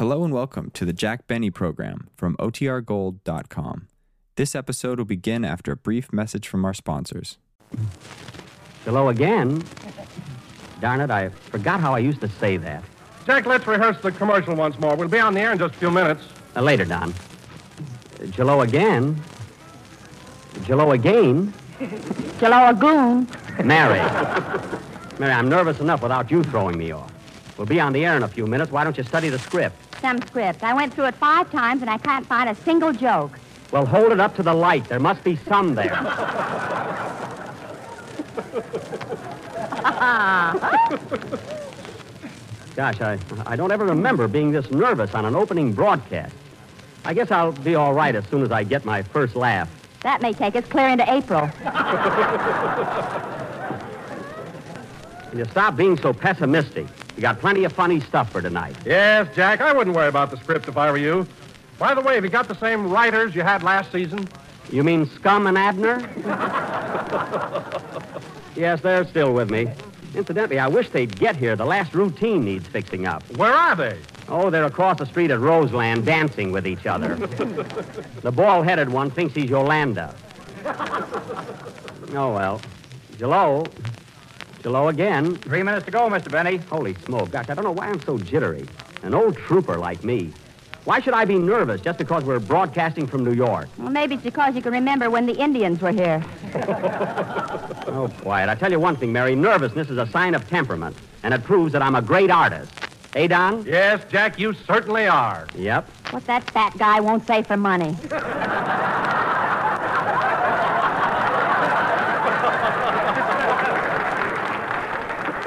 [0.00, 3.88] Hello and welcome to the Jack Benny program from OTRGold.com.
[4.36, 7.36] This episode will begin after a brief message from our sponsors.
[8.86, 9.62] Hello again.
[10.80, 12.82] Darn it, I forgot how I used to say that.
[13.26, 14.96] Jack, let's rehearse the commercial once more.
[14.96, 16.24] We'll be on the air in just a few minutes.
[16.56, 17.12] Uh, later, Don.
[18.30, 19.22] Jello again.
[20.62, 21.52] Jello again.
[22.38, 23.28] Jello Goon.
[23.62, 24.00] Mary.
[25.18, 27.12] Mary, I'm nervous enough without you throwing me off.
[27.58, 28.72] We'll be on the air in a few minutes.
[28.72, 29.76] Why don't you study the script?
[30.00, 30.62] Some script.
[30.62, 33.38] I went through it five times and I can't find a single joke.
[33.70, 34.88] Well, hold it up to the light.
[34.88, 35.90] There must be some there.
[42.76, 46.34] Gosh, I, I don't ever remember being this nervous on an opening broadcast.
[47.04, 49.68] I guess I'll be all right as soon as I get my first laugh.
[50.02, 51.50] That may take us clear into April.
[55.36, 56.86] You stop being so pessimistic.
[57.16, 58.76] You got plenty of funny stuff for tonight.
[58.84, 61.26] Yes, Jack, I wouldn't worry about the script if I were you.
[61.78, 64.28] By the way, have you got the same writers you had last season?
[64.70, 65.98] You mean Scum and Abner?
[68.56, 69.68] yes, they're still with me.
[70.14, 71.56] Incidentally, I wish they'd get here.
[71.56, 73.22] The last routine needs fixing up.
[73.36, 73.98] Where are they?
[74.28, 77.14] Oh, they're across the street at Roseland dancing with each other.
[78.22, 80.14] the bald headed one thinks he's Yolanda.
[82.12, 82.60] Oh, well.
[83.18, 83.64] Jello.
[84.62, 85.36] Jello again.
[85.36, 86.30] Three minutes to go, Mr.
[86.30, 86.58] Benny.
[86.58, 87.30] Holy smoke.
[87.30, 88.66] Gosh, I don't know why I'm so jittery.
[89.02, 90.32] An old trooper like me.
[90.84, 93.68] Why should I be nervous just because we're broadcasting from New York?
[93.78, 96.22] Well, maybe it's because you can remember when the Indians were here.
[97.92, 98.48] Oh, quiet.
[98.48, 99.34] I tell you one thing, Mary.
[99.34, 102.72] Nervousness is a sign of temperament, and it proves that I'm a great artist.
[103.12, 103.64] Hey, Don?
[103.66, 105.48] Yes, Jack, you certainly are.
[105.56, 105.88] Yep.
[106.10, 107.96] What that fat guy won't say for money.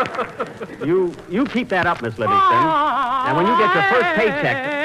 [0.85, 2.67] You you keep that up, Miss Livingstone.
[3.25, 4.83] And when you get your first paycheck.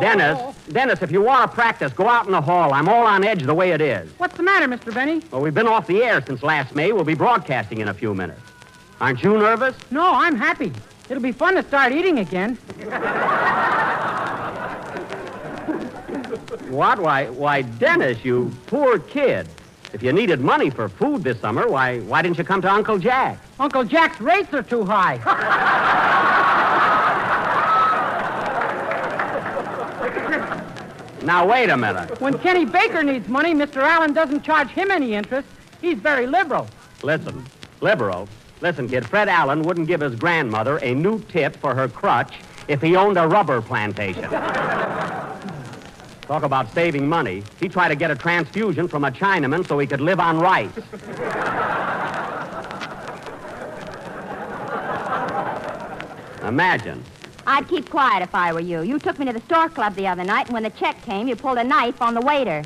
[0.00, 2.72] Dennis, Dennis, if you want to practice, go out in the hall.
[2.72, 4.10] I'm all on edge the way it is.
[4.18, 4.92] What's the matter, Mr.
[4.92, 5.22] Benny?
[5.30, 6.92] Well, we've been off the air since last May.
[6.92, 8.40] We'll be broadcasting in a few minutes.
[9.00, 9.76] Aren't you nervous?
[9.90, 10.72] No, I'm happy.
[11.08, 12.56] It'll be fun to start eating again.
[16.68, 16.98] What?
[16.98, 19.48] Why, why, Dennis, you poor kid.
[19.92, 22.98] If you needed money for food this summer, why, why didn't you come to Uncle
[22.98, 23.38] Jack?
[23.58, 25.20] Uncle Jack's rates are too high.
[31.24, 32.20] Now, wait a minute.
[32.20, 33.78] when Kenny Baker needs money, Mr.
[33.78, 35.48] Allen doesn't charge him any interest.
[35.80, 36.66] He's very liberal.
[37.02, 37.46] Listen,
[37.80, 38.28] liberal.
[38.60, 42.34] Listen, kid, Fred Allen wouldn't give his grandmother a new tip for her crutch
[42.68, 44.28] if he owned a rubber plantation.
[46.22, 47.42] Talk about saving money.
[47.58, 50.70] He tried to get a transfusion from a Chinaman so he could live on rice.
[56.44, 57.02] Imagine.
[57.46, 58.82] I'd keep quiet if I were you.
[58.82, 61.28] You took me to the Stork Club the other night, and when the check came,
[61.28, 62.62] you pulled a knife on the waiter.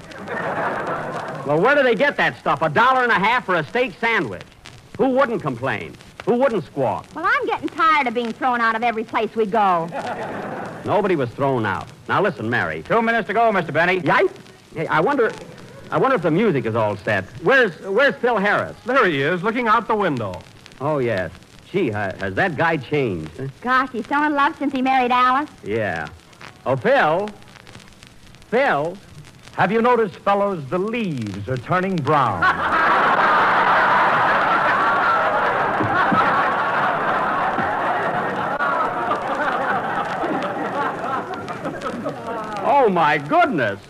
[1.46, 2.62] Well, where do they get that stuff?
[2.62, 4.42] A dollar and a half for a steak sandwich?
[4.98, 5.94] Who wouldn't complain?
[6.26, 7.06] Who wouldn't squawk?
[7.14, 9.88] Well, I'm getting tired of being thrown out of every place we go.
[10.84, 11.88] Nobody was thrown out.
[12.08, 12.82] Now listen, Mary.
[12.82, 13.72] Two minutes to go, Mr.
[13.72, 14.00] Benny.
[14.00, 14.34] Yipe!
[14.74, 15.32] Hey, I wonder,
[15.90, 17.24] I wonder if the music is all set.
[17.42, 18.76] Where's, where's Phil Harris?
[18.84, 20.40] There he is, looking out the window.
[20.80, 21.30] Oh yes.
[21.70, 23.36] Gee, uh, has that guy changed?
[23.36, 23.48] huh?
[23.60, 25.50] Gosh, he's so in love since he married Alice.
[25.62, 26.08] Yeah.
[26.64, 27.28] Oh, Phil.
[28.48, 28.96] Phil.
[29.52, 32.42] Have you noticed, fellows, the leaves are turning brown?
[42.70, 43.80] Oh my goodness.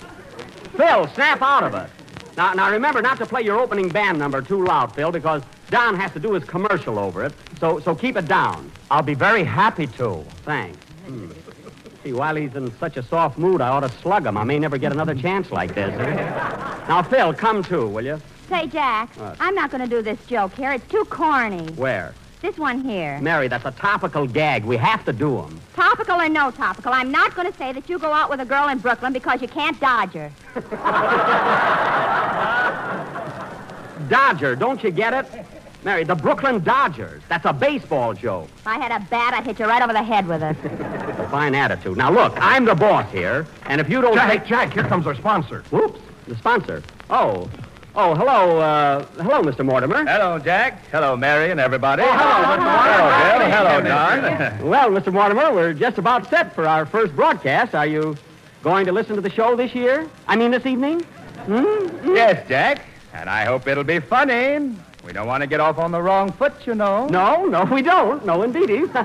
[0.76, 1.90] Phil, snap out of it.
[2.36, 5.94] Now, now remember not to play your opening band number too loud, Phil, because Don
[5.96, 7.32] has to do his commercial over it.
[7.60, 8.70] So, so keep it down.
[8.90, 10.24] I'll be very happy to.
[10.44, 10.78] Thanks.
[11.06, 11.30] Hmm.
[12.04, 14.36] See, while he's in such a soft mood, I ought to slug him.
[14.36, 15.90] I may never get another chance like this.
[16.88, 18.20] now, Phil, come too, will you?
[18.48, 19.36] Say, Jack, What?
[19.40, 20.72] I'm not going to do this joke here.
[20.72, 21.66] It's too corny.
[21.72, 22.14] Where?
[22.40, 23.18] This one here.
[23.20, 24.64] Mary, that's a topical gag.
[24.64, 25.60] We have to do them.
[25.74, 28.44] Topical or no topical, I'm not going to say that you go out with a
[28.44, 30.30] girl in Brooklyn because you can't dodge her.
[34.08, 35.44] Dodger, don't you get it?
[35.84, 37.22] Mary, the Brooklyn Dodgers.
[37.28, 38.48] That's a baseball joke.
[38.58, 40.56] If I had a bat, I'd hit you right over the head with it.
[41.18, 41.96] A fine attitude.
[41.96, 44.46] Now, look, I'm the boss here, and if you don't Jack, take...
[44.46, 45.62] Jack, here comes our sponsor.
[45.70, 46.82] Whoops, the sponsor.
[47.10, 47.48] Oh,
[47.94, 49.64] oh, hello, uh, hello, Mr.
[49.64, 50.04] Mortimer.
[50.04, 50.84] Hello, Jack.
[50.90, 52.02] Hello, Mary and everybody.
[52.02, 52.64] Oh, hello, Mr.
[52.64, 53.50] Mortimer.
[53.50, 53.92] Hello, Bill.
[53.92, 54.68] Hello, Don.
[54.68, 55.12] Well, Mr.
[55.12, 57.74] Mortimer, we're just about set for our first broadcast.
[57.74, 58.16] Are you
[58.64, 60.08] going to listen to the show this year?
[60.26, 61.02] I mean, this evening?
[61.46, 62.14] Hmm?
[62.14, 62.84] yes, Jack.
[63.12, 64.74] And I hope it'll be funny.
[65.04, 67.06] We don't want to get off on the wrong foot, you know.
[67.06, 68.24] No, no, we don't.
[68.26, 68.80] No, indeedy.
[68.94, 68.98] no.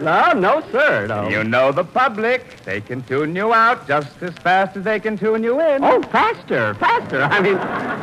[0.00, 1.06] No, no, sir.
[1.06, 1.28] No.
[1.28, 2.62] You know the public.
[2.64, 5.82] They can tune you out just as fast as they can tune you in.
[5.82, 7.22] Oh, faster, faster.
[7.22, 7.54] I mean,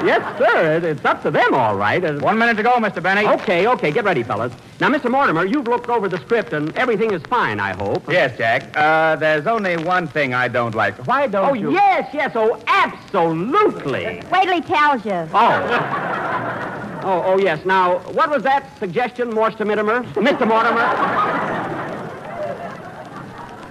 [0.05, 0.77] yes, sir.
[0.77, 2.03] It- It's up to them, all right.
[2.03, 3.01] Uh, One minute to go, Mr.
[3.01, 3.27] Benny.
[3.27, 3.91] Okay, okay.
[3.91, 4.51] Get ready, fellas.
[4.79, 5.09] Now, Mr.
[5.09, 8.11] Mortimer, you've looked over the script, and everything is fine, I hope.
[8.11, 8.75] Yes, Jack.
[8.75, 10.95] Uh, there's only one thing I don't like.
[11.07, 11.69] Why don't Oh, you?
[11.69, 12.31] Oh, yes, yes.
[12.35, 14.21] Oh, absolutely.
[14.31, 15.27] Wait till he tells you.
[15.33, 16.99] Oh.
[17.05, 17.65] Oh, oh, yes.
[17.65, 19.65] Now, what was that suggestion, Mr.
[19.65, 20.03] Mortimer?
[20.15, 20.47] Mr.
[20.47, 21.82] Mortimer?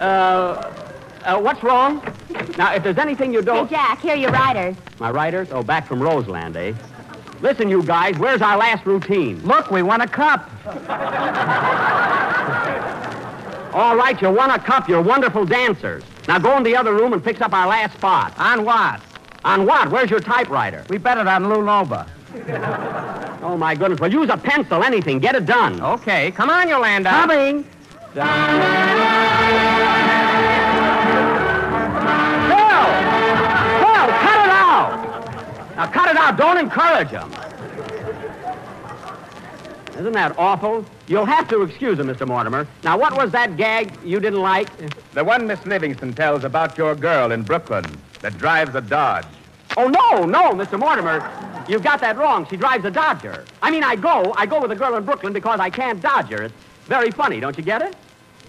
[0.02, 0.68] Uh,
[1.24, 2.02] uh, what's wrong?
[2.58, 3.68] Now, if there's anything you don't...
[3.68, 4.74] Hey, Jack, here are your riders.
[4.98, 5.52] My writers?
[5.52, 6.74] Oh, back from Roseland, eh?
[7.40, 9.40] Listen, you guys, where's our last routine?
[9.46, 10.50] Look, we won a cup.
[13.72, 14.88] All right, you won a cup.
[14.88, 16.02] You're wonderful dancers.
[16.26, 18.34] Now go in the other room and fix up our last spot.
[18.38, 19.00] On what?
[19.44, 19.88] On what?
[19.90, 20.84] Where's your typewriter?
[20.88, 22.06] We bet it on Lou Nova.
[23.40, 24.00] Oh, my goodness.
[24.00, 25.20] Well, use a pencil, anything.
[25.20, 25.80] Get it done.
[25.80, 27.10] Okay, come on, Yolanda.
[27.10, 27.64] Coming.
[28.12, 28.24] Phil!
[28.24, 28.30] Phil,
[34.20, 34.92] cut it out!
[35.76, 36.36] Now, cut it out.
[36.36, 37.32] Don't encourage him.
[39.98, 40.84] Isn't that awful?
[41.06, 42.26] You'll have to excuse him, Mr.
[42.26, 42.66] Mortimer.
[42.84, 44.68] Now, what was that gag you didn't like?
[45.12, 47.86] The one Miss Livingstone tells about your girl in Brooklyn
[48.20, 49.24] that drives a Dodge.
[49.78, 50.78] Oh, no, no, Mr.
[50.78, 51.30] Mortimer.
[51.66, 52.46] You've got that wrong.
[52.50, 53.46] She drives a Dodger.
[53.62, 54.34] I mean, I go.
[54.36, 56.42] I go with a girl in Brooklyn because I can't dodge her.
[56.42, 56.54] It's
[56.92, 57.96] very funny, don't you get it?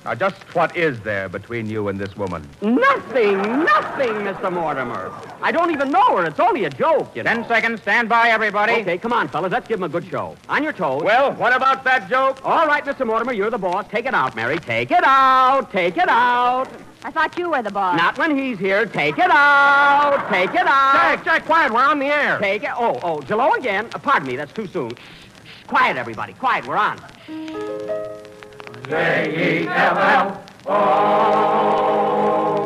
[0.04, 2.46] Now, just what is there between you and this woman?
[2.62, 4.52] Nothing, nothing, Mr.
[4.52, 5.14] Mortimer.
[5.42, 6.26] I don't even know her.
[6.26, 7.32] It's only a joke, you know.
[7.32, 7.82] Ten seconds.
[7.84, 8.74] Stand by, everybody.
[8.74, 9.54] Okay, come on, fellas.
[9.54, 10.36] Let's give him a good show.
[10.50, 11.04] On your toes.
[11.04, 12.42] Well, what about that joke?
[12.44, 13.08] All right, Mr.
[13.08, 13.86] Mortimer, you're the boss.
[13.88, 14.60] Take it out, Mary.
[14.60, 15.72] Take it out.
[15.72, 16.68] Take it out.
[17.06, 17.98] I thought you were the boss.
[17.98, 18.86] Not when he's here.
[18.86, 20.28] Take it out.
[20.30, 20.96] Take it out.
[20.96, 21.72] Jack, Jack, quiet.
[21.72, 22.40] We're on the air.
[22.40, 22.72] Take it.
[22.76, 23.86] Oh, oh, Jello again.
[23.96, 24.90] Uh, pardon me, that's too soon.
[24.90, 25.64] Shh, shh.
[25.68, 26.34] Quiet, everybody.
[26.34, 26.68] Quiet.
[26.68, 27.00] We're on.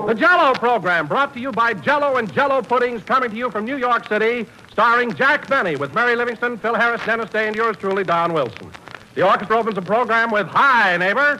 [0.08, 3.66] The Jello program brought to you by Jello and Jello Puddings coming to you from
[3.66, 7.78] New York City, starring Jack Benny with Mary Livingstone, Phil Harris, Dennis Day, and yours
[7.78, 8.72] truly, Don Wilson.
[9.16, 11.40] The orchestra opens the program with Hi, Neighbor.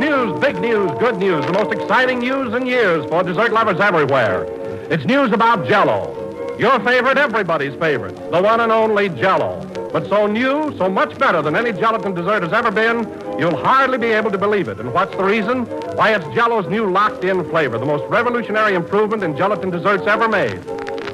[0.00, 4.44] News, big news, good news, the most exciting news in years for dessert lovers everywhere.
[4.90, 6.56] It's news about Jello.
[6.58, 9.60] Your favorite, everybody's favorite, the one and only Jello.
[9.92, 13.00] But so new, so much better than any gelatin dessert has ever been,
[13.38, 14.80] you'll hardly be able to believe it.
[14.80, 15.66] And what's the reason?
[15.96, 20.64] Why, it's Jello's new locked-in flavor, the most revolutionary improvement in gelatin desserts ever made.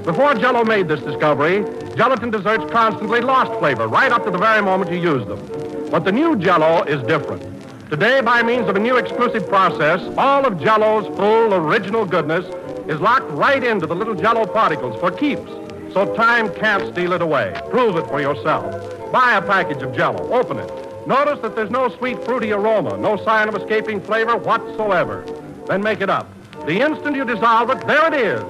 [0.05, 1.65] Before Jello made this discovery,
[1.97, 5.89] gelatin desserts constantly lost flavor right up to the very moment you used them.
[5.91, 7.56] But the new Jello is different.
[7.89, 12.45] Today, by means of a new exclusive process, all of Jello's full original goodness
[12.89, 15.49] is locked right into the little Jello particles for keeps,
[15.93, 17.57] so time can't steal it away.
[17.71, 18.65] Prove it for yourself.
[19.13, 20.33] Buy a package of Jello.
[20.33, 21.07] Open it.
[21.07, 25.25] Notice that there's no sweet, fruity aroma, no sign of escaping flavor whatsoever.
[25.69, 26.29] Then make it up.
[26.67, 28.43] The instant you dissolve it, there it is.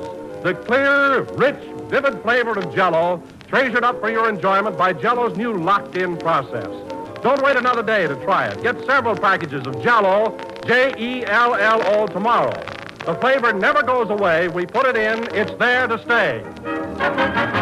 [0.45, 5.53] The clear, rich, vivid flavor of Jello, treasured up for your enjoyment by Jello's new
[5.53, 6.71] locked-in process.
[7.23, 8.63] Don't wait another day to try it.
[8.63, 12.53] Get several packages of Jello, J-E-L-L-O, tomorrow.
[13.05, 14.49] The flavor never goes away.
[14.49, 15.35] We put it in.
[15.35, 17.56] It's there to stay.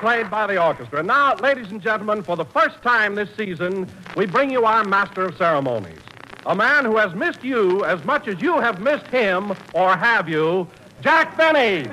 [0.00, 1.02] Played by the orchestra.
[1.02, 5.26] Now, ladies and gentlemen, for the first time this season, we bring you our master
[5.26, 6.00] of ceremonies.
[6.46, 10.28] A man who has missed you as much as you have missed him, or have
[10.28, 10.66] you,
[11.02, 11.84] Jack Benny.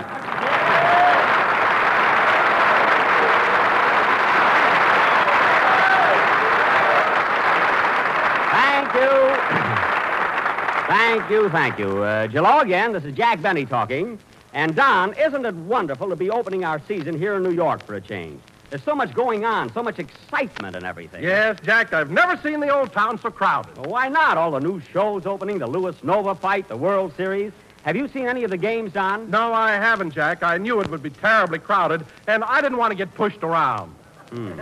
[8.50, 9.10] Thank you.
[10.88, 12.03] thank you, thank you.
[12.03, 14.18] Uh, again, this is Jack Benny talking.
[14.53, 17.96] And Don, isn't it wonderful to be opening our season here in New York for
[17.96, 18.41] a change?
[18.70, 21.24] There's so much going on, so much excitement and everything.
[21.24, 23.75] Yes, Jack, I've never seen the old town so crowded.
[23.77, 24.38] Well, why not?
[24.38, 27.51] All the new shows opening, the Louis Nova fight, the World Series.
[27.84, 29.29] Have you seen any of the games, Don?
[29.32, 30.44] No, I haven't, Jack.
[30.44, 33.96] I knew it would be terribly crowded, and I didn't want to get pushed around.
[34.29, 34.60] Hmm.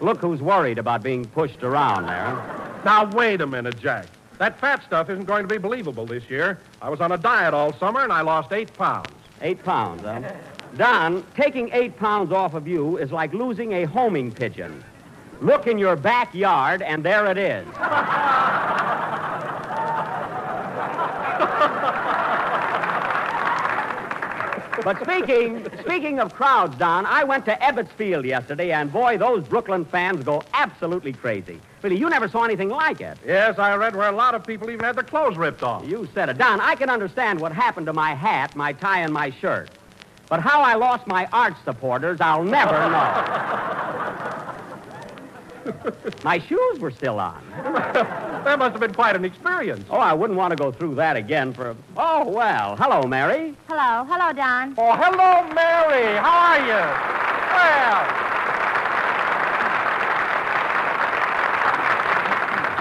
[0.04, 2.82] Look who's worried about being pushed around there.
[2.84, 4.06] Now, wait a minute, Jack.
[4.38, 6.58] That fat stuff isn't going to be believable this year.
[6.80, 9.10] I was on a diet all summer, and I lost eight pounds.
[9.42, 10.32] Eight pounds, huh?
[10.76, 14.84] Don, taking eight pounds off of you is like losing a homing pigeon.
[15.40, 17.66] Look in your backyard, and there it is.
[24.84, 29.42] But speaking speaking of crowds, Don, I went to Ebbets Field yesterday, and boy, those
[29.44, 31.60] Brooklyn fans go absolutely crazy.
[31.82, 33.18] Really, you never saw anything like it.
[33.26, 35.84] Yes, I read where a lot of people even had their clothes ripped off.
[35.84, 36.38] You said it.
[36.38, 39.68] Don, I can understand what happened to my hat, my tie, and my shirt.
[40.28, 43.24] But how I lost my arch supporters, I'll never know.
[46.24, 48.24] my shoes were still on.
[48.44, 49.84] That must have been quite an experience.
[49.90, 51.76] Oh, I wouldn't want to go through that again for.
[51.96, 52.76] Oh, well.
[52.76, 53.54] Hello, Mary.
[53.68, 54.04] Hello.
[54.08, 54.74] Hello, Don.
[54.78, 56.16] Oh, hello, Mary.
[56.16, 56.82] How are you?
[57.54, 58.28] Well,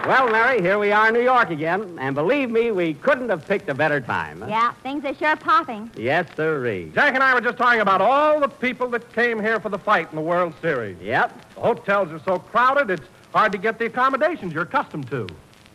[0.07, 1.97] Well, Mary, here we are in New York again.
[1.99, 4.41] And believe me, we couldn't have picked a better time.
[4.47, 5.91] Yeah, things are sure popping.
[5.97, 6.93] Yes, sirree.
[6.95, 9.77] Jack and I were just talking about all the people that came here for the
[9.77, 10.95] fight in the World Series.
[11.01, 11.55] Yep.
[11.55, 15.27] The hotels are so crowded, it's hard to get the accommodations you're accustomed to.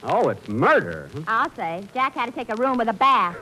[0.05, 1.09] Oh, it's murder.
[1.29, 1.85] I'll say.
[1.95, 3.37] Jack had to take a room with a bath.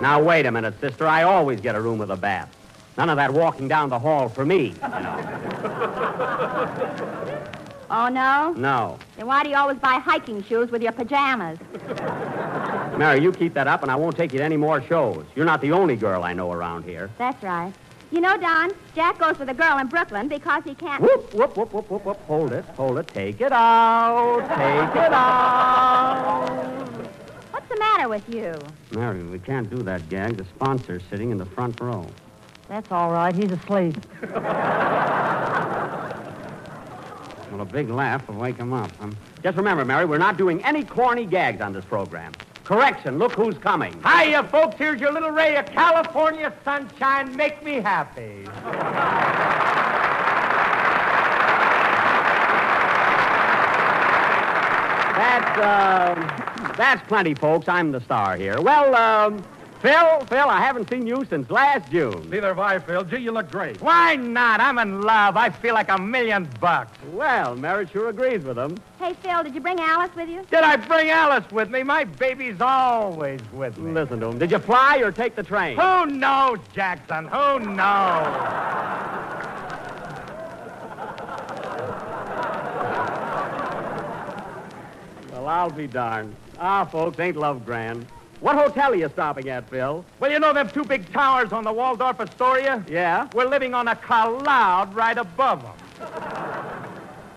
[0.00, 1.06] Now, wait a minute, sister.
[1.06, 2.54] I always get a room with a bath.
[2.96, 5.16] None of that walking down the hall for me, you know.
[7.90, 8.54] Oh, no?
[8.56, 8.98] No.
[9.16, 11.58] Then why do you always buy hiking shoes with your pajamas?
[12.96, 15.24] Mary, you keep that up, and I won't take you to any more shows.
[15.34, 17.10] You're not the only girl I know around here.
[17.18, 17.72] That's right.
[18.12, 21.00] You know, Don, Jack goes with a girl in Brooklyn because he can't.
[21.00, 22.20] Whoop, whoop, whoop, whoop, whoop, whoop.
[22.26, 23.06] Hold it, hold it.
[23.08, 24.40] Take it out.
[24.48, 26.48] Take it out.
[27.52, 28.56] What's the matter with you?
[28.90, 30.36] Mary, we can't do that gag.
[30.36, 32.04] The sponsor's sitting in the front row.
[32.68, 33.32] That's all right.
[33.34, 33.96] He's asleep.
[37.50, 38.90] Well, a big laugh will wake him up.
[39.00, 42.32] Um, just remember, Mary, we're not doing any corny gags on this program.
[42.70, 43.92] Correction, look who's coming.
[44.04, 44.76] Hiya, folks.
[44.78, 47.34] Here's your little ray of California sunshine.
[47.34, 48.44] Make me happy.
[55.16, 57.68] That's, uh, that's plenty, folks.
[57.68, 58.60] I'm the star here.
[58.60, 59.42] Well, um,
[59.82, 62.30] Phil, Phil, I haven't seen you since last June.
[62.30, 63.02] Neither have I, Phil.
[63.02, 63.80] Gee, you look great.
[63.80, 64.60] Why not?
[64.60, 65.36] I'm in love.
[65.36, 66.99] I feel like a million bucks.
[67.12, 68.76] Well, Mary sure agrees with him.
[68.98, 70.44] Hey, Phil, did you bring Alice with you?
[70.50, 71.82] Did I bring Alice with me?
[71.82, 73.92] My baby's always with me.
[73.92, 74.38] Listen to him.
[74.38, 75.76] Did you fly or take the train?
[75.76, 77.26] Who knows, Jackson?
[77.26, 78.26] Who knows?
[85.32, 86.34] Well, I'll be darned.
[86.58, 88.06] Ah, folks, ain't love grand.
[88.40, 90.04] What hotel are you stopping at, Phil?
[90.18, 92.82] Well, you know them two big towers on the Waldorf Astoria?
[92.88, 93.28] Yeah?
[93.34, 95.72] We're living on a cloud right above them.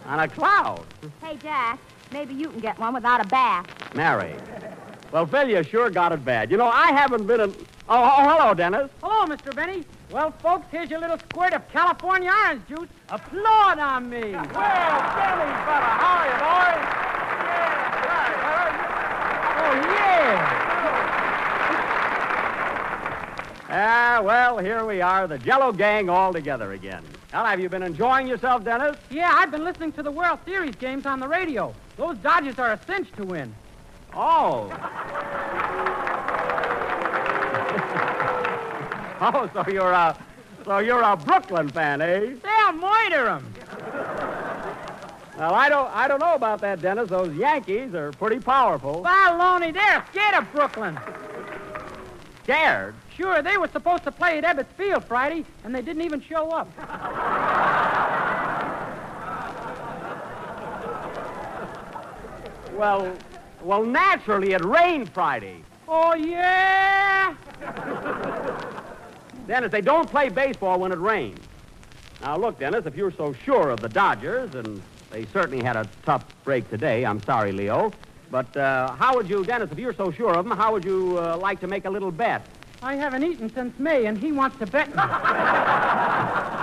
[0.06, 0.84] On a cloud.
[1.22, 1.80] Hey, Jack,
[2.12, 3.66] maybe you can get one without a bath.
[3.96, 4.36] Mary.
[5.12, 6.52] Well, Phil, you sure got it bad.
[6.52, 7.56] You know, I haven't been in...
[7.88, 8.90] Oh, oh, hello, Dennis.
[9.02, 9.56] Hello, Mr.
[9.56, 9.86] Benny.
[10.12, 12.90] Well, folks, here's your little squirt of California orange juice.
[13.10, 14.32] Applaud on me.
[14.32, 14.52] Well, Benny,
[15.64, 16.84] brother, how are you, boys?
[17.44, 17.68] Yeah,
[18.10, 18.76] right.
[19.60, 20.64] Oh, yeah.
[23.76, 27.04] Ah, well, here we are, the Jello gang all together again.
[27.34, 28.96] Well, have you been enjoying yourself, Dennis?
[29.10, 31.74] Yeah, I've been listening to the World Series games on the radio.
[31.98, 33.56] Those Dodgers are a cinch to win.
[34.14, 34.66] Oh.
[39.20, 40.16] oh, so you're a,
[40.64, 42.36] so you're a Brooklyn fan, eh?
[42.44, 43.52] They'll murder 'em.
[45.36, 47.10] Well, I don't, I don't know about that, Dennis.
[47.10, 49.04] Those Yankees are pretty powerful.
[49.04, 51.00] Baloney, they're scared of Brooklyn.
[52.44, 52.94] Scared.
[53.16, 56.50] Sure, they were supposed to play at Ebbets Field Friday, and they didn't even show
[56.50, 56.70] up.
[62.76, 63.16] Well,
[63.62, 65.64] well, naturally, it rained Friday.
[65.88, 67.36] Oh, yeah?
[69.48, 71.40] Dennis, they don't play baseball when it rains.
[72.22, 75.88] Now, look, Dennis, if you're so sure of the Dodgers, and they certainly had a
[76.06, 77.94] tough break today, I'm sorry, Leo.
[78.32, 81.20] But uh, how would you, Dennis, if you're so sure of them, how would you
[81.20, 82.44] uh, like to make a little bet?
[82.84, 85.02] I haven't eaten since May, and he wants to bet me.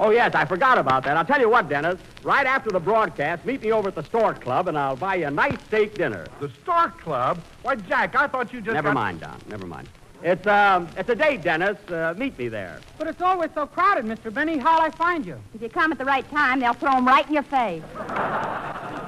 [0.00, 1.16] Oh, yes, I forgot about that.
[1.16, 2.00] I'll tell you what, Dennis.
[2.24, 5.26] Right after the broadcast, meet me over at the Stork Club, and I'll buy you
[5.28, 6.28] a nice steak dinner.
[6.40, 7.40] The Stork Club?
[7.62, 8.74] Why, Jack, I thought you just.
[8.74, 9.40] Never got- mind, Don.
[9.48, 9.86] Never mind.
[10.24, 11.78] It's, um, it's a date, Dennis.
[11.88, 12.82] Uh, meet me there.
[12.98, 14.34] But it's always so crowded, Mr.
[14.34, 14.58] Benny.
[14.58, 15.38] How'll I find you?
[15.54, 17.82] If you come at the right time, they'll throw 'em right in your face.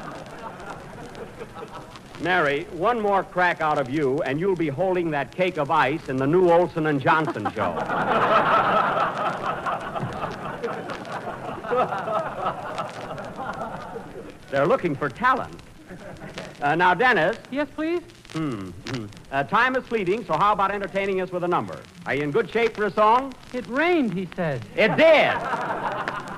[2.21, 6.09] Mary, one more crack out of you, and you'll be holding that cake of ice
[6.09, 7.75] in the new Olsen and Johnson show.
[14.51, 15.55] They're looking for talent.
[16.63, 18.01] Uh, now, Dennis, Yes, please?
[18.33, 19.07] hmm, hmm.
[19.31, 21.79] Uh, time is fleeting, so how about entertaining us with a number?
[22.07, 23.35] Are you in good shape for a song?
[23.53, 24.61] It rained, he says.
[24.75, 25.35] It did.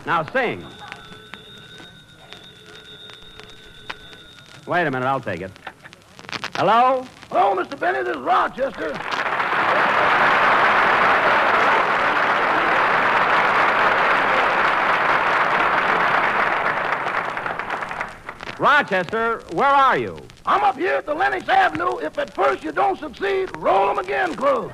[0.07, 0.65] Now sing.
[4.67, 5.51] Wait a minute, I'll take it.
[6.59, 7.07] Hello?
[7.31, 7.79] Hello, Mr.
[7.79, 8.03] Benny.
[8.03, 8.91] This is Rochester.
[18.59, 20.19] Rochester, where are you?
[20.47, 21.99] I'm up here at the Lenox Avenue.
[21.99, 24.73] If at first you don't succeed, roll 'em again, Club.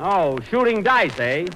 [0.00, 1.46] Oh, shooting dice, eh?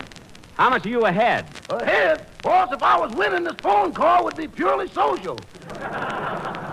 [0.59, 1.47] How much are you ahead?
[1.71, 5.39] Ahead, boss, if I was winning, this phone call would be purely social.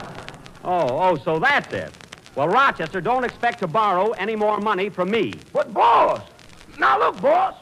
[0.67, 1.93] Oh, oh, so that's it.
[2.33, 5.35] Well, Rochester, don't expect to borrow any more money from me.
[5.53, 6.23] But, boss,
[6.79, 7.53] now look, boss,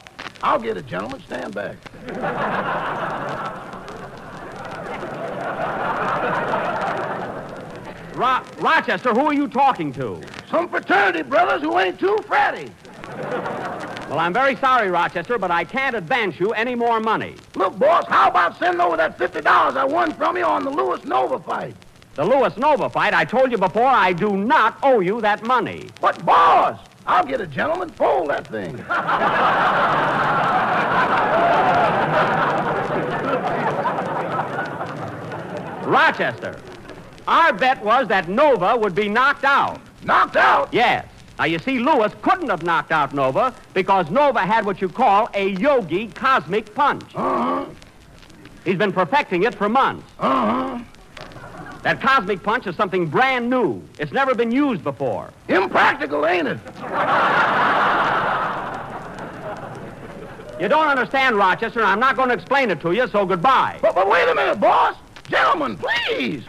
[0.42, 1.20] I'll get it, gentlemen.
[1.26, 1.76] Stand back.
[8.14, 10.22] Ro- Rochester, who are you talking to?
[10.50, 12.70] Some fraternity brothers who ain't too fratty.
[14.08, 17.36] Well, I'm very sorry, Rochester, but I can't advance you any more money.
[17.54, 21.02] Look, boss, how about sending over that $50 I won from you on the Louis
[21.04, 21.74] Nova fight?
[22.14, 25.88] The Louis Nova fight, I told you before, I do not owe you that money.
[26.00, 27.88] But, boss, I'll get it, gentlemen.
[27.90, 28.76] Fold that thing.
[35.86, 36.58] Rochester,
[37.26, 39.80] our bet was that Nova would be knocked out.
[40.02, 40.72] Knocked out?
[40.72, 41.06] Yes.
[41.38, 45.28] Now, you see, Louis couldn't have knocked out Nova because Nova had what you call
[45.34, 47.04] a yogi cosmic punch.
[47.14, 47.66] Uh-huh.
[48.64, 50.06] He's been perfecting it for months.
[50.18, 50.78] Uh-huh.
[51.82, 53.82] That cosmic punch is something brand new.
[53.98, 55.30] It's never been used before.
[55.48, 56.58] Impractical, ain't it?
[60.60, 63.80] You don't understand, Rochester, and I'm not going to explain it to you, so goodbye.
[63.82, 64.96] But, but wait a minute, boss.
[65.28, 66.44] Gentlemen, please.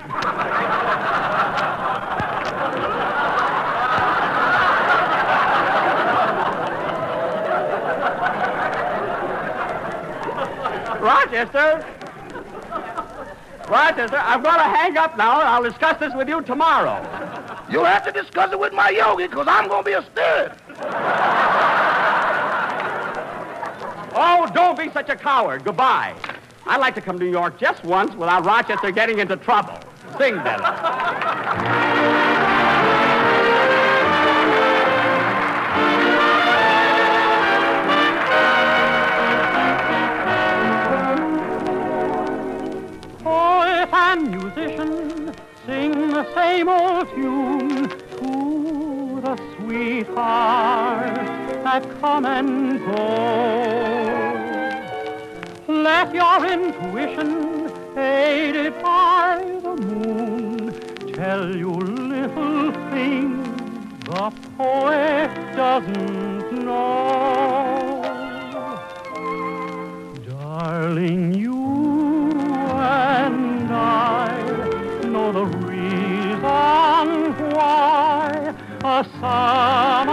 [11.06, 11.86] Rochester!
[13.70, 16.98] Rochester, I'm going to hang up now, and I'll discuss this with you tomorrow.
[17.70, 20.58] You'll have to discuss it with my yogi, because I'm going to be a stud.
[24.16, 25.64] Oh, don't be such a coward.
[25.64, 26.16] Goodbye.
[26.66, 29.78] I'd like to come to New York just once without Rochester getting into trouble.
[30.18, 31.25] Sing, Dennis.
[49.76, 51.16] The sweetheart
[51.64, 53.08] that come and go.
[55.68, 60.74] Let your intuition, aided by the moon,
[61.14, 63.48] tell you little things
[64.06, 67.45] the poet doesn't know.
[79.26, 80.05] A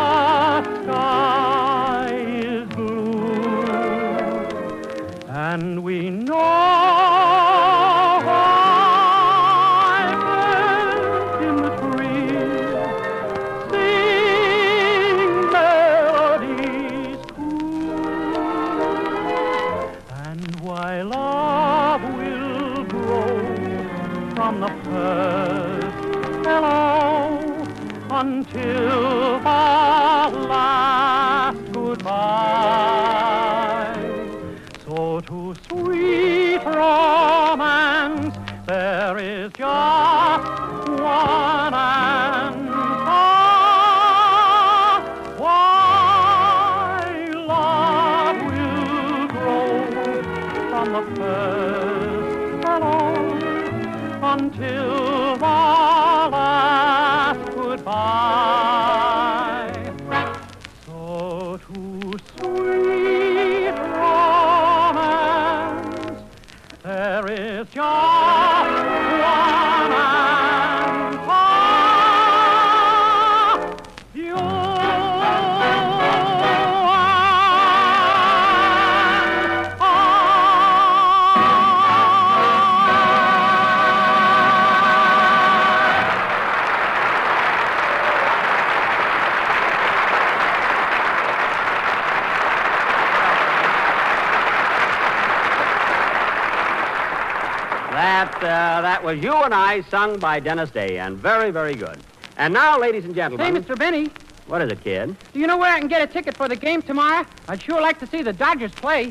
[99.53, 101.99] and I, sung by Dennis Day, and very, very good.
[102.39, 103.55] And now, ladies and gentlemen.
[103.55, 103.79] Hey, Mr.
[103.79, 104.09] Benny,
[104.47, 105.15] What is it, kid?
[105.35, 107.27] do you know where I can get a ticket for the game tomorrow?
[107.49, 109.11] I'd sure like to see the Dodgers play.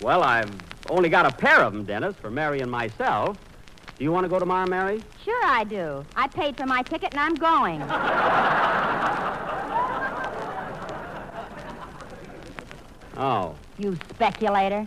[0.00, 0.50] Well, I've
[0.90, 3.38] only got a pair of them, Dennis, for Mary and myself.
[3.96, 5.02] Do you want to go tomorrow, Mary?
[5.24, 6.04] Sure I do.
[6.16, 7.80] I paid for my ticket and I'm going.
[13.18, 13.54] Oh.
[13.78, 14.86] You speculator.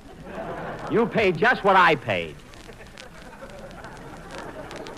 [0.92, 2.36] You paid just what I paid.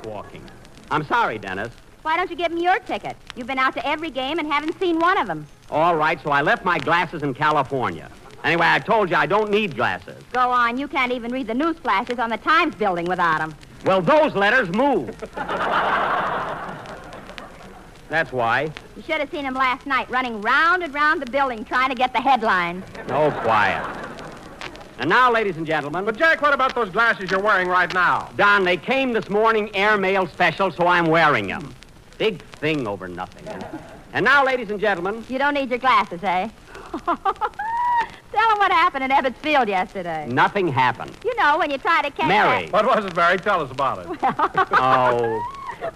[0.05, 0.43] Walking.
[0.89, 1.73] I'm sorry, Dennis.
[2.01, 3.15] Why don't you give him your ticket?
[3.35, 5.45] You've been out to every game and haven't seen one of them.
[5.69, 8.09] All right, so I left my glasses in California.
[8.43, 10.21] Anyway, I told you I don't need glasses.
[10.31, 13.55] Go on, you can't even read the news flashes on the Times building without them.
[13.85, 15.15] Well, those letters move.
[18.09, 18.71] That's why.
[18.97, 21.95] You should have seen him last night running round and round the building trying to
[21.95, 22.83] get the headlines.
[23.09, 24.00] Oh, quiet.
[25.01, 26.05] And now, ladies and gentlemen.
[26.05, 28.29] But, Jack, what about those glasses you're wearing right now?
[28.37, 31.73] Don, they came this morning airmail special, so I'm wearing them.
[32.19, 33.47] Big thing over nothing.
[34.13, 36.49] And now, ladies and gentlemen, You don't need your glasses, eh?
[36.91, 40.27] Tell him what happened in Ebbets Field yesterday.
[40.29, 41.17] nothing happened.
[41.25, 42.69] You know, when you try to catch Mary.
[42.69, 43.39] What was it, Mary?
[43.39, 44.21] Tell us about it.
[44.71, 45.41] Well...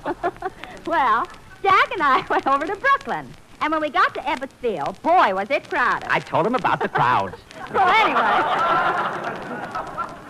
[0.03, 0.31] Oh,
[0.87, 1.27] Well,
[1.61, 3.31] Jack and I went over to Brooklyn.
[3.61, 6.07] And when we got to Ebbets Field, boy, was it crowded.
[6.09, 7.35] I told him about the crowds.
[7.73, 8.41] Well, anyway.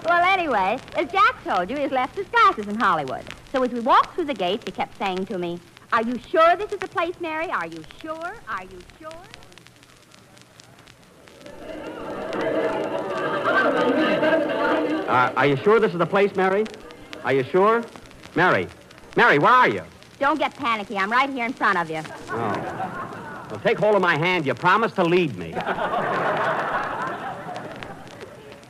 [0.06, 3.24] well, anyway, as Jack told you, he's left his glasses in Hollywood.
[3.52, 5.60] So as we walked through the gates, he kept saying to me,
[5.91, 7.50] Are you sure this is the place, Mary?
[7.52, 8.36] Are you sure?
[8.48, 9.12] Are you sure?
[15.08, 16.65] Uh, are you sure this is the place, Mary?
[17.24, 17.84] Are you sure?
[18.36, 18.67] Mary.
[19.15, 19.84] Mary, where are you?
[20.19, 20.98] Don't get panicky.
[20.98, 22.02] I'm right here in front of you.
[22.30, 23.45] Oh.
[23.52, 24.45] Well, take hold of my hand.
[24.45, 25.54] You promised to lead me.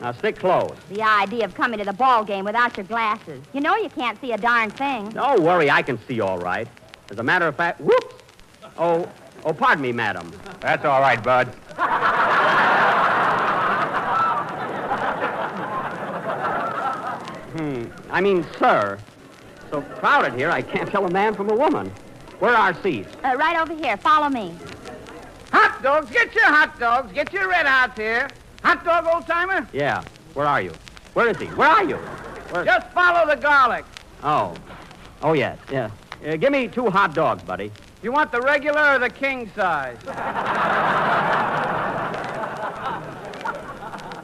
[0.06, 0.78] Now, stick close.
[0.92, 3.42] The idea of coming to the ball game without your glasses.
[3.54, 5.10] You know you can't see a darn thing.
[5.10, 6.68] Don't worry, I can see all right.
[7.10, 8.14] As a matter of fact, whoops!
[8.78, 9.10] Oh,
[9.44, 10.32] oh, pardon me, madam.
[10.60, 11.48] That's all right, Bud.
[17.58, 17.86] Hmm.
[18.12, 19.00] I mean, sir.
[19.72, 21.92] So crowded here, I can't tell a man from a woman.
[22.38, 23.10] Where are our seats?
[23.24, 23.98] Uh, right over here.
[23.98, 24.54] Follow me.
[25.52, 27.12] Hot dogs, get your hot dogs.
[27.12, 28.28] Get your red hots here.
[28.66, 29.68] Hot dog, old timer?
[29.72, 30.04] Yeah.
[30.34, 30.72] Where are you?
[31.14, 31.46] Where is he?
[31.46, 31.98] Where are you?
[31.98, 32.66] Where?
[32.66, 33.86] Just follow the garlic.
[34.24, 34.56] Oh.
[35.22, 35.60] Oh, yes.
[35.72, 35.92] Yeah.
[36.26, 37.72] Uh, give me two hot dogs, buddy.
[38.02, 40.00] You want the regular or the king size?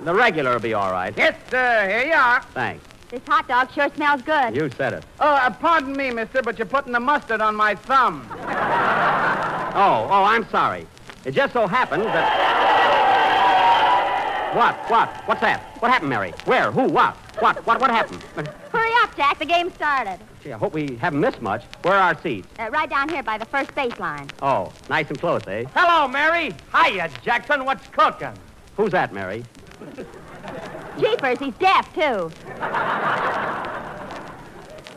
[0.04, 1.13] The regular will be all right.
[1.15, 1.88] Yes, sir.
[1.88, 2.41] Here you are.
[2.56, 2.84] Thanks.
[3.12, 4.56] This hot dog sure smells good.
[4.56, 5.06] You said it.
[5.19, 8.25] Oh, uh, pardon me, mister, but you're putting the mustard on my thumb.
[8.32, 10.88] Oh, oh, I'm sorry.
[11.25, 12.61] It just so happens that.
[14.54, 14.76] What?
[14.90, 15.10] What?
[15.28, 15.62] What's that?
[15.80, 16.34] What happened, Mary?
[16.44, 16.72] Where?
[16.72, 16.84] Who?
[16.90, 17.16] What?
[17.40, 17.66] What?
[17.66, 17.80] What?
[17.80, 18.22] What happened?
[18.72, 19.40] Hurry up, Jack.
[19.40, 20.20] The game started.
[20.44, 21.64] Gee, I hope we haven't missed much.
[21.84, 22.48] Where are our seats?
[22.60, 24.30] Uh, right down here by the first base line.
[24.42, 25.64] Oh, nice and close, eh?
[25.74, 26.54] Hello, Mary.
[26.76, 27.64] Hiya, Jackson.
[27.64, 28.34] What's cooking?
[28.76, 29.46] Who's that, Mary?
[31.00, 32.30] Jeepers, he's deaf, too.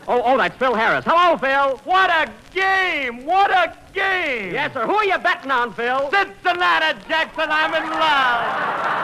[0.07, 1.05] Oh, oh, that's Phil Harris.
[1.07, 1.79] Hello, Phil.
[1.85, 3.25] What a game!
[3.25, 4.53] What a game!
[4.53, 4.85] Yes, sir.
[4.85, 6.11] Who are you betting on, Phil?
[6.11, 9.04] Cincinnati, Jackson, I'm in love.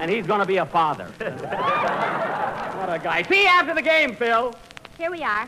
[0.00, 1.04] And he's going to be a father.
[1.18, 3.22] what a guy.
[3.28, 4.54] See you after the game, Phil.
[4.96, 5.46] Here we are.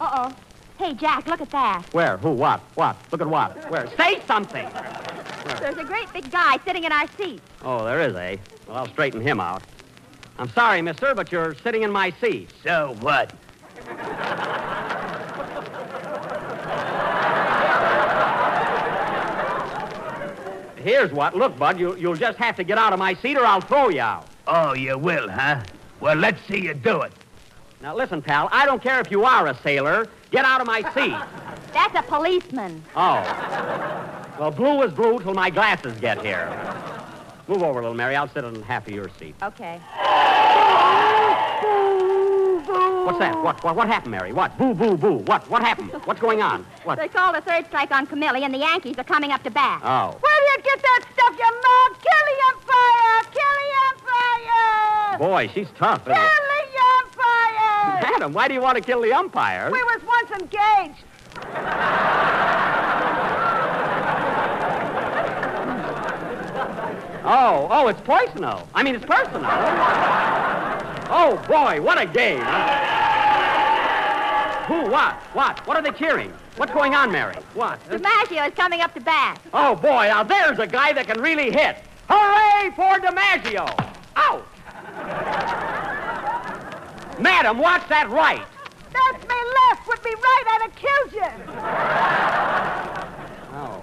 [0.00, 0.34] Uh-oh.
[0.78, 1.82] Hey, Jack, look at that.
[1.92, 2.16] Where?
[2.16, 2.30] Who?
[2.30, 2.60] What?
[2.74, 2.96] What?
[3.12, 3.70] Look at what?
[3.70, 3.86] Where?
[3.98, 4.66] Say something.
[5.60, 7.42] There's a great big guy sitting in our seat.
[7.62, 8.38] Oh, there is, eh?
[8.66, 9.62] Well, I'll straighten him out.
[10.38, 12.50] I'm sorry, mister, but you're sitting in my seat.
[12.64, 13.34] So what?
[20.82, 21.36] Here's what.
[21.36, 23.88] Look, Bud, you, you'll just have to get out of my seat or I'll throw
[23.88, 24.26] you out.
[24.46, 25.62] Oh, you will, huh?
[26.00, 27.12] Well, let's see you do it.
[27.80, 30.08] Now, listen, pal, I don't care if you are a sailor.
[30.30, 31.16] Get out of my seat.
[31.72, 32.82] That's a policeman.
[32.96, 33.22] Oh.
[34.38, 36.48] Well, blue is blue till my glasses get here.
[37.48, 38.16] Move over a little, Mary.
[38.16, 39.34] I'll sit on half of your seat.
[39.42, 39.80] Okay.
[43.04, 43.42] What's that?
[43.42, 44.32] What, what, what happened, Mary?
[44.32, 44.56] What?
[44.58, 45.18] Boo, boo, boo.
[45.26, 45.48] What?
[45.50, 45.90] What happened?
[46.04, 46.64] What's going on?
[46.84, 46.98] What?
[46.98, 49.80] They called a third strike on Camilli, and the Yankees are coming up to bat.
[49.82, 50.16] Oh.
[50.20, 51.98] Where do you get that stuff, you mug?
[52.00, 53.22] Kill the umpire!
[53.32, 55.18] Kill the umpire!
[55.18, 56.30] Boy, she's tough, isn't Kill it?
[56.72, 58.12] the umpire!
[58.12, 59.70] Madam, why do you want to kill the umpire?
[59.72, 61.04] We was once engaged.
[67.24, 68.68] Oh, oh, it's personal.
[68.74, 69.42] I mean, it's personal.
[71.14, 72.40] Oh, boy, what a game.
[72.40, 72.91] Who,
[74.92, 75.66] what, what?
[75.66, 76.30] What are they cheering?
[76.56, 77.34] What's going on, Mary?
[77.54, 77.82] What?
[77.88, 79.40] DiMaggio is coming up to bat.
[79.54, 81.78] Oh, boy, now there's a guy that can really hit.
[82.10, 83.74] Hooray for DiMaggio!
[84.16, 84.46] Out!
[87.18, 88.44] Madam, what's that right?
[88.92, 89.34] That's me
[89.70, 89.88] left.
[89.88, 90.44] Would be right.
[90.50, 91.30] I'd have killed you.
[93.54, 93.82] Oh.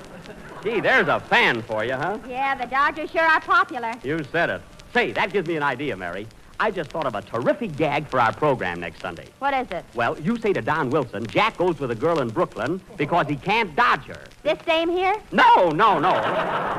[0.63, 2.19] Gee, there's a fan for you, huh?
[2.27, 3.93] Yeah, the Dodgers sure are popular.
[4.03, 4.61] You said it.
[4.93, 6.27] Say, that gives me an idea, Mary.
[6.61, 9.27] I just thought of a terrific gag for our program next Sunday.
[9.39, 9.85] What is it?
[9.93, 13.37] Well, you say to Don Wilson, Jack goes with a girl in Brooklyn because he
[13.37, 14.19] can't dodge her.
[14.43, 15.21] This dame here?
[15.31, 16.11] No, no, no.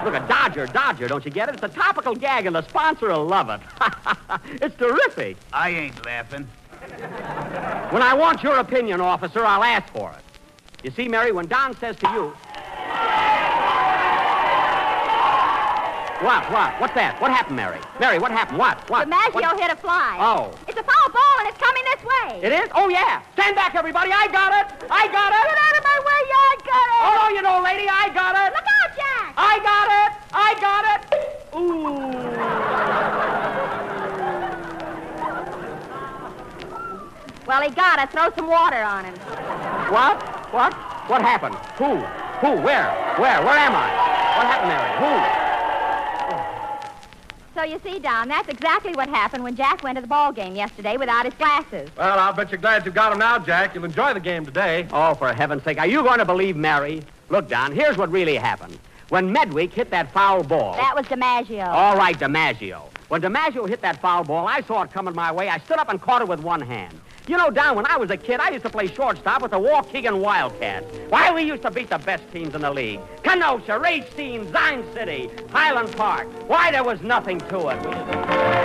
[0.05, 1.55] Look, a Dodger, Dodger, don't you get it?
[1.55, 3.61] It's a topical gag, and the sponsor will love it.
[4.63, 5.39] it's terrific.
[5.53, 6.47] I ain't laughing.
[7.91, 10.25] When I want your opinion, officer, I'll ask for it.
[10.85, 12.37] You see, Mary, when Don says to you.
[16.21, 16.45] What?
[16.53, 16.77] What?
[16.81, 17.17] What's that?
[17.17, 17.81] What happened, Mary?
[17.99, 18.59] Mary, what happened?
[18.59, 18.77] What?
[18.93, 19.09] What?
[19.09, 19.57] DiMaggio What?
[19.61, 20.21] hit a fly.
[20.21, 20.53] Oh.
[20.69, 22.45] It's a foul ball, and it's coming this way.
[22.45, 22.69] It is?
[22.77, 23.23] Oh, yeah.
[23.33, 24.13] Stand back, everybody.
[24.13, 24.69] I got it.
[24.93, 25.43] I got it.
[25.49, 26.21] Get out of my way.
[26.29, 27.01] Yeah, I got it.
[27.09, 28.53] Oh, no, you know, lady, I got it.
[28.53, 29.33] Look out, Jack!
[29.41, 30.13] I got it.
[30.37, 31.01] I got it.
[31.57, 33.01] Ooh.
[37.47, 38.11] Well, he got it.
[38.13, 39.15] Throw some water on him.
[39.89, 40.21] What?
[40.53, 40.75] What?
[41.09, 41.57] What happened?
[41.81, 41.97] Who?
[42.45, 42.61] Who?
[42.61, 42.93] Where?
[43.17, 43.41] Where?
[43.41, 43.89] Where am I?
[44.37, 44.93] What happened, Mary?
[45.01, 45.50] Who?
[47.61, 50.57] So you see, Don, that's exactly what happened when Jack went to the ball game
[50.57, 51.91] yesterday without his glasses.
[51.95, 53.75] Well, I'll bet you're glad you got him now, Jack.
[53.75, 54.89] You'll enjoy the game today.
[54.91, 57.03] Oh, for heaven's sake, are you going to believe Mary?
[57.29, 58.79] Look, Don, here's what really happened.
[59.11, 60.73] When Medwick hit that foul ball.
[60.77, 61.67] That was DiMaggio.
[61.67, 62.85] All right, DiMaggio.
[63.09, 65.51] When DiMaggio hit that foul ball, I saw it coming my way.
[65.51, 66.99] I stood up and caught it with one hand.
[67.29, 69.59] You know, Don, when I was a kid, I used to play shortstop with the
[69.59, 70.87] Waukegan Wildcats.
[71.11, 73.01] Why, we used to beat the best teams in the league.
[73.23, 76.27] Kenosha, Racine, Zion City, Highland Park.
[76.49, 78.60] Why, there was nothing to it.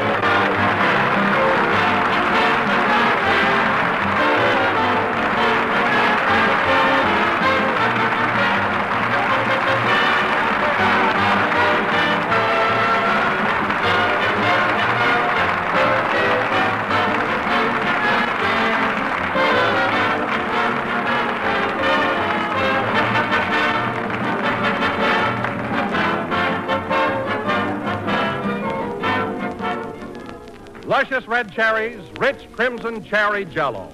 [31.16, 33.90] Luscious red cherries, rich crimson cherry jello.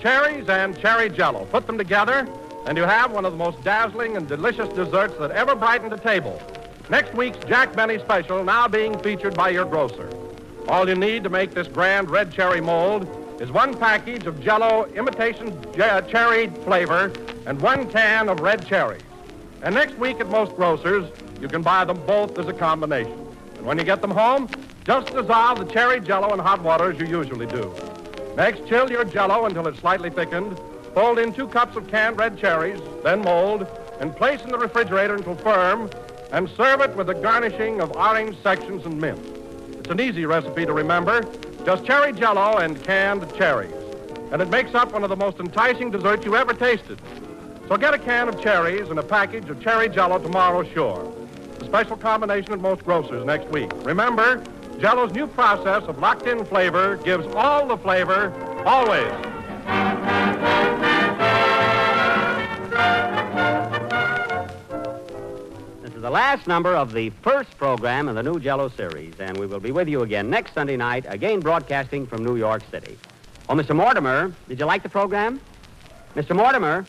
[0.00, 1.44] Cherries and cherry jello.
[1.44, 2.26] Put them together,
[2.64, 5.98] and you have one of the most dazzling and delicious desserts that ever brightened a
[5.98, 6.40] table.
[6.88, 10.08] Next week's Jack Benny special now being featured by your grocer.
[10.66, 13.06] All you need to make this grand red cherry mold
[13.42, 17.12] is one package of jello imitation je- cherry flavor
[17.44, 19.02] and one can of red cherries.
[19.60, 21.10] And next week at most grocers,
[21.42, 23.12] you can buy them both as a combination.
[23.58, 24.48] And when you get them home,
[24.84, 27.74] just dissolve the cherry jello in hot water as you usually do.
[28.36, 30.58] Next, chill your jello until it's slightly thickened.
[30.94, 33.66] Fold in two cups of canned red cherries, then mold,
[34.00, 35.90] and place in the refrigerator until firm,
[36.32, 39.20] and serve it with a garnishing of orange sections and mint.
[39.78, 41.22] It's an easy recipe to remember.
[41.64, 43.72] Just cherry jello and canned cherries.
[44.32, 47.00] And it makes up one of the most enticing desserts you ever tasted.
[47.68, 51.12] So get a can of cherries and a package of cherry jello tomorrow, sure.
[51.60, 53.70] A special combination at most grocers next week.
[53.84, 54.42] Remember,
[54.80, 58.32] Jello's new process of locked-in flavor gives all the flavor,
[58.66, 59.10] always.
[65.82, 69.36] This is the last number of the first program in the new Jello series, and
[69.36, 72.96] we will be with you again next Sunday night, again broadcasting from New York City.
[73.48, 73.76] Oh, Mr.
[73.76, 75.40] Mortimer, did you like the program?
[76.14, 76.34] Mr.
[76.34, 76.86] Mortimer?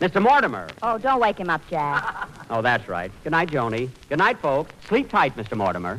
[0.00, 0.20] Mr.
[0.20, 0.68] Mortimer.
[0.82, 2.28] Oh, don't wake him up, Jack.
[2.50, 3.10] Oh, that's right.
[3.24, 3.88] Good night, Joni.
[4.10, 4.70] Good night, folks.
[4.86, 5.56] Sleep tight, Mr.
[5.56, 5.98] Mortimer.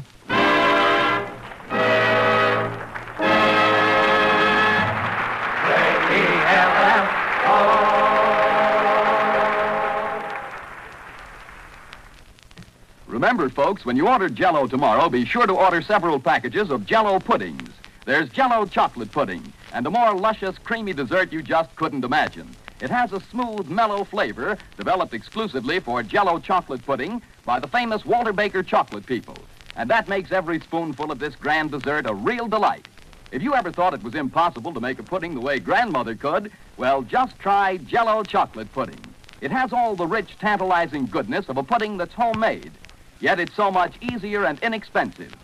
[13.08, 17.20] Remember, folks, when you order Jello tomorrow, be sure to order several packages of Jello
[17.20, 17.70] puddings.
[18.06, 22.56] There's Jello chocolate pudding, and a more luscious, creamy dessert you just couldn't imagine.
[22.82, 28.06] It has a smooth, mellow flavor developed exclusively for Jello chocolate pudding by the famous
[28.06, 29.38] Walter Baker chocolate people.
[29.76, 32.88] And that makes every spoonful of this grand dessert a real delight.
[33.36, 36.54] If you ever thought it was impossible to make a pudding the way grandmother could,
[36.78, 39.02] well, just try Jello chocolate pudding.
[39.42, 42.72] It has all the rich, tantalizing goodness of a pudding that's homemade.
[43.20, 45.36] Yet it's so much easier and inexpensive.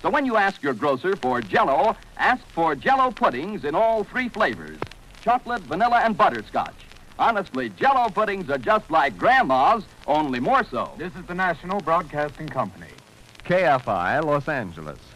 [0.00, 4.28] So when you ask your grocer for Jello, ask for Jello puddings in all three
[4.28, 4.78] flavors
[5.20, 6.76] chocolate, vanilla, and butterscotch.
[7.18, 10.92] Honestly, Jello puddings are just like Grandma's, only more so.
[10.98, 12.92] This is the National Broadcasting Company.
[13.44, 15.09] KFI, Los Angeles.